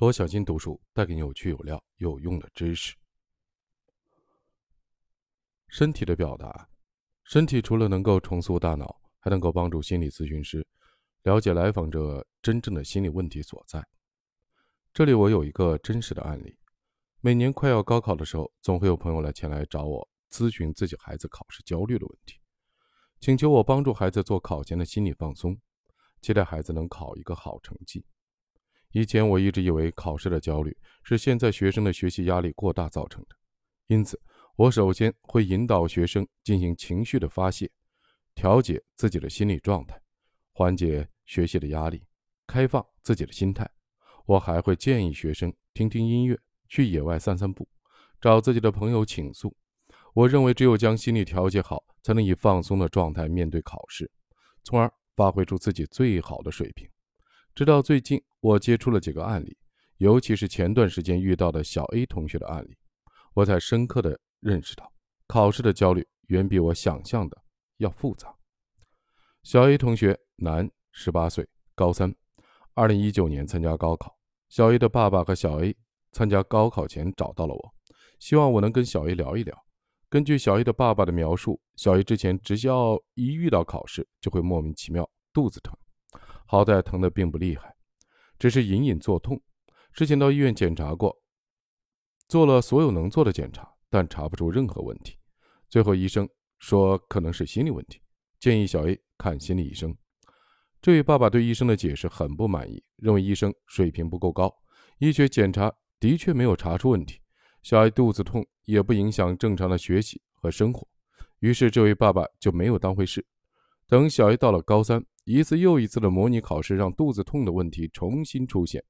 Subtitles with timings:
[0.00, 2.96] 罗小金读书带给你有趣、有料、有用的知识。
[5.68, 6.70] 身体的表达，
[7.24, 10.66] 身体除了能够重塑大脑，还能够帮助心理咨询师
[11.24, 13.86] 了解来访者真正的心理问题所在。
[14.94, 16.56] 这里我有一个真实的案例：
[17.20, 22.40] 每年快要高考的时候，总会有朋友来前来找我咨询自己孩子考试焦虑的问题，
[23.20, 25.60] 请求我帮助孩子做考前的心理放松，
[26.22, 28.02] 期待孩子能考一个好成绩。
[28.92, 33.36] 以前我一直以为考试的焦虑是现在学生的学习压力过大造成的，
[33.86, 34.20] 因此。
[34.56, 37.70] 我首先会引导学生进行情绪的发泄，
[38.34, 39.98] 调节自己的心理状态，
[40.52, 42.04] 缓解学习的压力，
[42.46, 43.66] 开放自己的心态。
[44.26, 46.38] 我还会建议学生听听音乐，
[46.68, 47.66] 去野外散散步，
[48.20, 49.56] 找自己的朋友倾诉。
[50.12, 54.10] 我认为，只有将心理调节好，才能以放松的状态面对考试，
[54.62, 56.86] 从而发挥出自己最好的水平。
[57.54, 59.56] 直到最近，我接触了几个案例，
[59.98, 62.76] 尤其是前段时间遇到的小 A 同学的案例，
[63.34, 64.18] 我才深刻的。
[64.42, 64.90] 认识到，
[65.26, 67.36] 考试的焦虑远比我想象的
[67.76, 68.34] 要复杂。
[69.42, 72.14] 小 A 同学，男，十八岁，高三，
[72.72, 74.18] 二零一九年参加高考。
[74.48, 75.76] 小 A 的爸爸和小 A
[76.12, 77.74] 参加高考前找到了我，
[78.18, 79.54] 希望我能跟小 A 聊一聊。
[80.08, 85.76] 根据小 A 的爸爸的描述，小 A 之前只要一遇到考试就会莫名其妙肚子疼，
[86.50, 87.72] 好在疼的并不厉害，
[88.36, 89.40] 只是隐隐作痛。
[89.92, 91.16] 之前到医院检查过，
[92.26, 93.72] 做了所有能做的检查。
[93.88, 95.16] 但查不出任何问题，
[95.68, 96.28] 最后医生
[96.58, 98.00] 说可能是心理问题，
[98.40, 99.96] 建议小 A 看心理医生。
[100.82, 104.52] 这位爸爸对医生的解释很不满意，认为医生水平不够高，
[104.98, 107.20] 医学检查的确没有查出问题，
[107.62, 110.84] 小 A 肚子痛也不影响正常的学习和生活。
[111.38, 113.24] 于是这位爸爸就没有当回事。
[113.86, 118.82] 等小 A 到了高三，一次又一次的模拟考试让肚子痛的问题重新出现，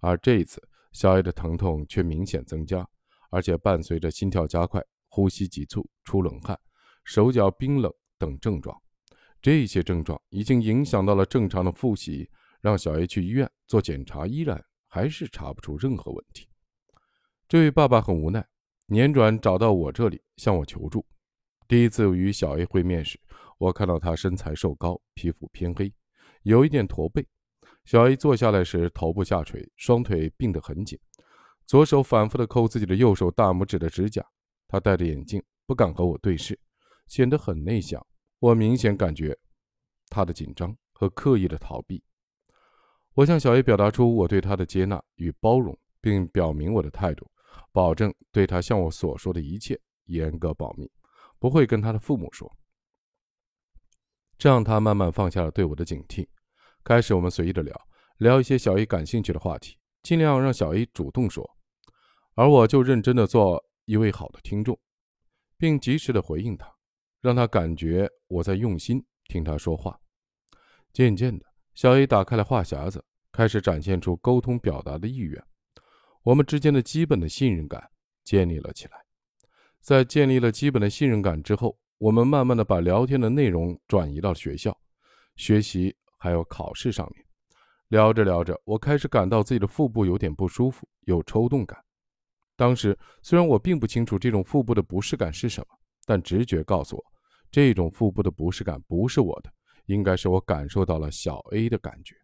[0.00, 0.62] 而这一次
[0.92, 2.86] 小 A 的疼痛却明显增加。
[3.32, 6.58] 而且伴随着心跳加快、呼吸急促、出冷汗、
[7.04, 8.76] 手脚冰冷等症状，
[9.40, 12.28] 这些症状已经影响到了正常的复习，
[12.60, 16.48] 让小 A 去医院做检查，依然还是查不出任何问题。
[17.48, 18.44] 这位爸爸很无奈，
[18.88, 21.06] 辗转找到我这里向我求助。
[21.68, 23.16] 第一次与小 A 会面时，
[23.60, 25.92] 我看到他身材瘦高，皮肤偏黑，
[26.44, 27.26] 有一点驼背。
[27.84, 30.98] 小 A 坐下来时头部下垂，双腿并得很紧。
[31.66, 34.24] 左手反复地抠自己的右手大拇指的指甲，
[34.66, 36.58] 他戴着眼镜，不敢和我对视，
[37.06, 38.04] 显得很内向。
[38.38, 39.38] 我明显感觉
[40.08, 42.02] 他的紧张和刻意的逃避。
[43.12, 47.30] 我向小 A 表达出我对他的接纳与包容，并表明我的态度，
[47.72, 50.90] 保证对他向我所说的一切严格保密，
[51.38, 52.50] 不会跟他的父母说。
[54.40, 56.26] 这让他慢慢放下了对我的警惕。
[56.82, 57.78] 开始，我们随意的聊
[58.16, 61.48] 聊一些小 A 感兴趣的话题，尽量让小 A 主动说。
[62.36, 64.80] 而我就认真的做一位好的听众，
[65.58, 66.74] 并及时的回应他，
[67.20, 70.00] 让他感觉我在用心听他说话。
[70.90, 75.44] 渐渐的，小 A 打开了话匣子，开始展现出沟通表达的意愿。
[76.22, 77.90] 我们之间的基本的信任感
[78.24, 78.92] 建立了起来。
[79.82, 84.74] 在建立了基本的信任感之后，我们慢慢的把聊天的内容转移到学校、
[85.36, 87.22] 学习还有考试上面。
[87.88, 91.78] 聊着聊着，我开始感到自己的腹部有点不舒服，有抽动感。
[92.56, 95.66] 当时虽然我并不清楚这种腹部的不适感是什么，
[96.06, 97.04] 但直觉告诉我，
[97.50, 99.52] 这种腹部的不适感不是我的，
[99.84, 102.16] 应该是我感受到了小 A 的感觉，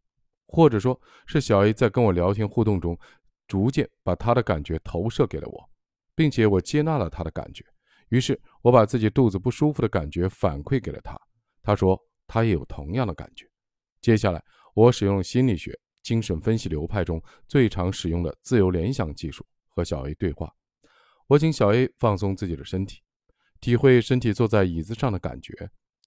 [0.47, 2.99] 或者说是小 A 在跟我聊天互动中，
[3.47, 5.69] 逐渐把他的感觉投射给了我，
[6.15, 7.63] 并且我接纳了他的感觉，
[8.09, 11.19] 于是我把自己肚子不舒服的感觉反馈给了他，
[11.63, 13.47] 他说他也有同样的感觉。
[14.01, 14.43] 接下来
[14.75, 19.45] 我使用心理学精神分析流派中最常使用的自由联想技术。
[19.69, 20.51] 和小 A 对话，
[21.27, 23.03] 我请小 A 放松自己的身体，
[23.61, 25.53] 体会身体坐在椅子上的感觉，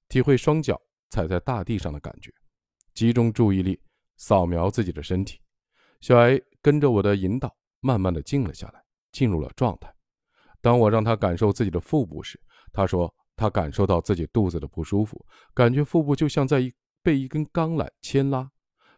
[0.07, 2.33] 体会双脚踩在大地上的感觉，
[2.95, 3.79] 集中注意力
[4.17, 5.39] 扫描自己的身体。
[6.01, 9.93] 小 A 跟着我的引导，慢慢的静了下来，进入了状态。
[10.61, 12.39] 当我让他感受自己的腹部时，
[12.71, 18.49] 他说他感受到自己肚子的不舒服，感觉腹部就像在一被一根钢缆牵拉，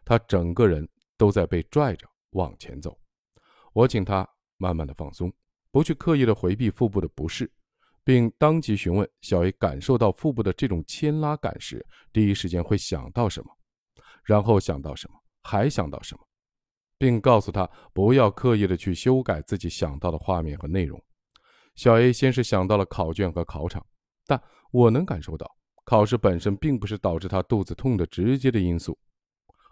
[0.04, 2.98] 他整个人都在被拽着往前走。
[3.72, 4.28] 我请他。
[4.58, 5.32] 慢慢的放松，
[5.72, 7.50] 不去刻意的回避腹部的不适，
[8.04, 13.50] 并当即询问小 A 感受到腹部的这种牵拉感时，第一时间会想到什么，
[14.22, 16.24] 然后想到什么，还想到什么，
[16.96, 21.02] 并告诉他不要刻意的去修改自己想到的画面和内容。
[21.74, 23.84] 小 A 先是想到了考卷和考场，
[24.26, 24.40] 但
[24.70, 25.50] 我能感受到
[25.84, 28.98] 考试本身并不是导致他肚子痛的直接的因素。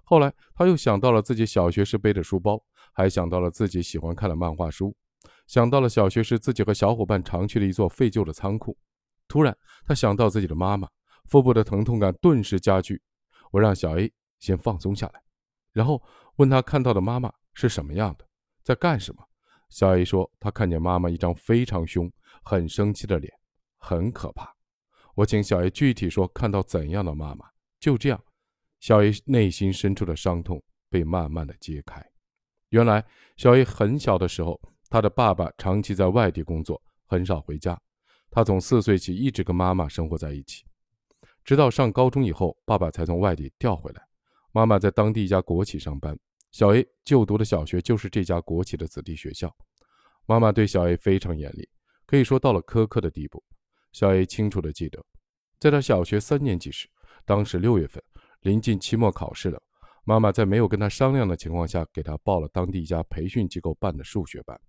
[0.04, 2.60] 后来他又想到了自己小学时背的书包，
[2.92, 4.96] 还想到了自己喜欢看的漫画书，
[5.46, 8.76] 想到了小学时自己和小伙伴常去的一座废旧的仓库。
[9.28, 9.56] 突然，
[9.86, 10.88] 他想到自己的妈妈，
[11.26, 13.00] 腹部的疼痛感顿时加剧。
[13.52, 15.22] 我让小 A 先放松下来，
[15.72, 16.02] 然后
[16.36, 18.26] 问他看到的妈妈是什么样的，
[18.64, 19.24] 在干什么。
[19.70, 22.10] 小 A 说，他看见妈妈一张非常凶、
[22.42, 23.32] 很生气的脸，
[23.78, 24.54] 很可怕。
[25.14, 27.46] 我请小 A 具体说看到怎样的妈妈。
[27.78, 28.22] 就这样，
[28.80, 32.04] 小 A 内心深处的伤痛被慢慢的揭开。
[32.70, 33.04] 原来，
[33.36, 37.80] 小 A 很小的时候，他的爸爸长期在外地工作，很少回家。
[38.30, 40.64] 他从四岁起一直跟妈妈生活在一起。
[41.44, 44.02] 直到上高中以后，爸爸才从外地调回来。
[44.52, 46.16] 妈妈在当地一家国企上班，
[46.52, 49.54] 小 A 就读的小学就是这家国企的子弟学校。
[50.26, 51.68] 妈妈对小 A 非常严厉，
[52.06, 53.42] 可以说到了苛刻的地步。
[53.92, 55.04] 小 A 清楚地记得，
[55.58, 56.88] 在他小学三年级时，
[57.24, 58.02] 当时六月份，
[58.40, 59.62] 临近期末考试了，
[60.04, 64.60] 妈妈在没有跟他商量的情况下，给他报了当地一家培训机构办的数学班。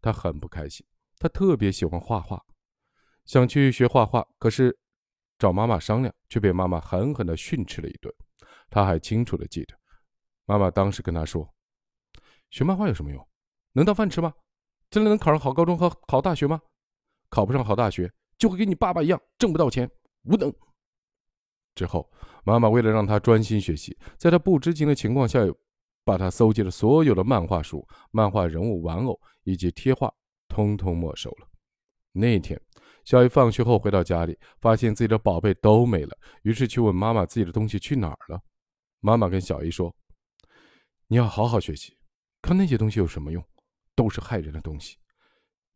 [0.00, 0.86] 他很不开心，
[1.18, 2.42] 他特别喜欢画画，
[3.24, 4.78] 想去学画画，可是。
[5.36, 8.14] 找妈妈商量，却被妈妈狠狠地训斥了一顿。
[8.70, 9.76] 他还清楚地记得，
[10.44, 11.48] 妈妈当时跟他说
[12.50, 13.28] ：“学漫画有什么用？
[13.72, 14.32] 能当饭吃吗？
[14.90, 16.60] 真的能考上好高中和好大学吗？
[17.28, 19.90] 考不上好大学，就会跟你爸爸一样挣不到钱，
[20.24, 20.52] 无能。”
[21.74, 22.10] 之后，
[22.44, 25.40] 妈妈为了让他专心学习，在他不知情的情况下，
[26.04, 30.12] 把他搜集的所有的漫画书、漫画人物、玩偶以及贴画，
[30.48, 31.48] 通通没收了。
[32.12, 32.60] 那天。
[33.04, 38.40] 小 A 放学后回到家里，发现自己的宝贝都没了，于是去问妈妈自己的东西去哪儿了。
[39.00, 39.94] 妈妈跟小姨说
[41.08, 41.98] ：“你要好好学习，
[42.40, 43.44] 看那些东西有什么用？
[43.94, 44.98] 都是害人的东西。”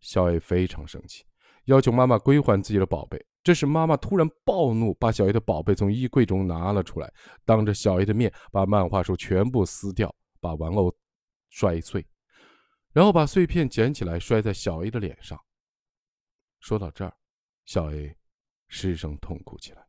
[0.01, 1.25] 小 A 非常生气，
[1.65, 3.25] 要求妈妈归还自己的宝贝。
[3.43, 7.13] 这时，妈妈突然暴怒，把小 A 的宝贝从衣柜中拿了出来，
[7.45, 10.95] 当着小 A 的面把漫画书全部撕掉，把玩偶
[11.49, 12.07] 摔碎，
[12.93, 15.39] 然后把碎片捡起来摔在小 A 的脸上。
[16.61, 17.17] 说到这儿，
[17.65, 18.17] 小 A
[18.69, 19.87] 失声痛哭起来。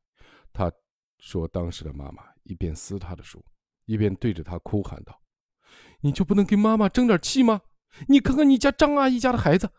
[0.54, 0.72] 他
[1.18, 3.44] 说：“当时的妈妈一边撕他的书，
[3.86, 5.22] 一边对着他哭喊道
[6.02, 7.62] ：‘你就不能给妈妈争点气吗？
[8.08, 9.70] 你看看你家张阿姨家的孩子，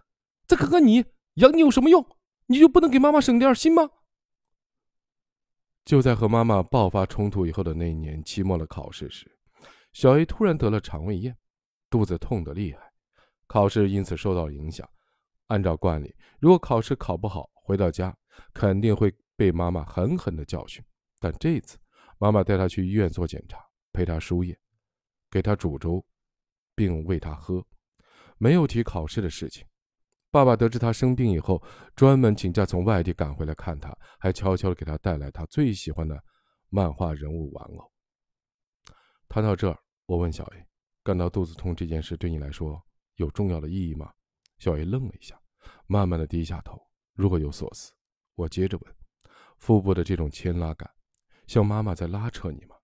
[0.46, 2.04] 再看看你，养你有什么用？
[2.46, 3.88] 你就不能给妈妈省点心吗？’”
[5.84, 9.30] 就在和妈妈爆发冲突以后的那一年期末的考试时，
[9.92, 11.36] 小 A 突然得了肠胃炎，
[11.88, 12.92] 肚子痛得厉害，
[13.46, 14.88] 考试因此受到影响。
[15.46, 18.16] 按照惯例，如果考试考不好，回到家
[18.52, 20.84] 肯定会被妈妈狠狠的教训。
[21.18, 21.76] 但这次，
[22.18, 23.58] 妈妈带他去医院做检查，
[23.92, 24.56] 陪他输液，
[25.30, 26.04] 给他煮粥，
[26.74, 27.64] 并喂他喝，
[28.38, 29.66] 没有提考试的事情。
[30.30, 31.62] 爸爸得知他生病以后，
[31.96, 36.22] 专门请假从外地赶回来看他，还悄悄的给他带来他最喜欢的
[36.68, 37.92] 漫画人物玩偶。
[39.28, 40.66] 谈到这儿，我问小 A：“
[41.02, 42.80] 感到肚子痛这件事对你来说
[43.16, 44.12] 有重要的意义吗？”
[44.58, 45.40] 小 A 愣了一下，
[45.86, 46.80] 慢慢的低下头，
[47.14, 47.92] 若有所思。
[48.36, 48.94] 我接着问
[49.58, 50.88] ：“腹部的这种牵拉感，
[51.46, 52.76] 像妈妈在拉扯你吗？”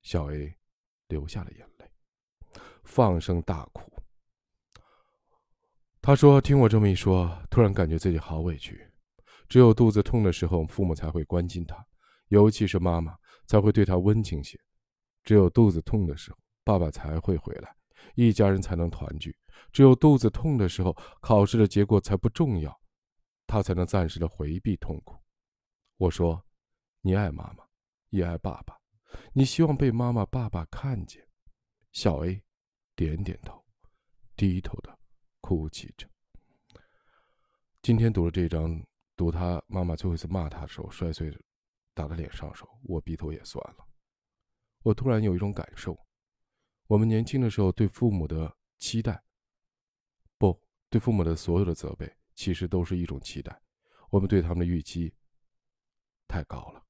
[0.00, 0.56] 小 A
[1.08, 1.67] 流下了眼，
[2.88, 3.92] 放声大哭。
[6.00, 8.90] 他说：“听我这么一说，突然感觉自己好委屈。
[9.46, 11.86] 只有肚子痛的时候，父母才会关心他，
[12.28, 13.14] 尤其是妈妈
[13.46, 14.58] 才会对他温情些。
[15.22, 17.76] 只有肚子痛的时候，爸爸才会回来，
[18.14, 19.36] 一家人才能团聚。”
[19.70, 22.74] 只有肚子痛的时候，考试的结果才不重要，
[23.46, 25.14] 他才能暂时的回避痛苦。
[25.98, 26.42] 我说
[27.02, 27.64] ：“你爱妈妈，
[28.08, 28.78] 也爱爸爸，
[29.34, 31.28] 你希望被妈妈、爸爸看见。”
[31.92, 32.42] 小 A
[32.98, 33.64] 点点头，
[34.34, 34.98] 低头的
[35.40, 36.04] 哭泣着。
[37.80, 41.30] 今天读了这章，读他妈妈最后一次骂他的时候，摔碎
[41.94, 43.86] 打他脸上的时候，我鼻头也酸了。
[44.82, 45.96] 我突然有一种感受：
[46.88, 49.22] 我们年轻的时候对父母的期待。
[50.36, 53.62] 不对父母的所有的责备，其实都是一种期待。
[54.10, 55.14] 我们对他们的预期
[56.26, 56.84] 太高了。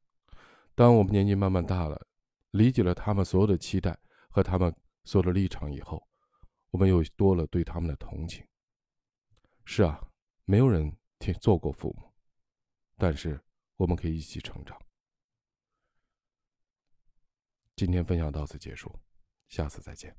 [0.74, 2.06] 当我们年纪慢慢大了，
[2.52, 3.98] 理解了他们所有的期待
[4.30, 4.74] 和他们
[5.08, 6.06] 做了立场以后，
[6.68, 8.46] 我们又多了对他们的同情。
[9.64, 9.98] 是啊，
[10.44, 12.12] 没有人替做过父母，
[12.98, 13.42] 但是
[13.76, 14.78] 我们可以一起成长。
[17.74, 18.94] 今天分享到此结束，
[19.48, 20.14] 下次再见。